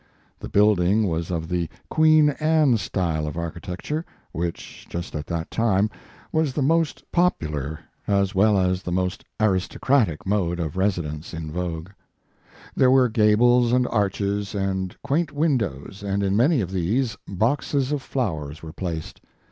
[0.39, 5.91] The building was of the Queen Anne style of architecture, which, just at that time,
[6.31, 10.75] was the most 166 Mark Twain popular, as well as the most aristocratic mode of
[10.75, 11.89] residence in vogue.
[12.75, 18.01] There were gables and arches and quaint windows, and in many of these, boxes of
[18.01, 19.21] flowers were placed.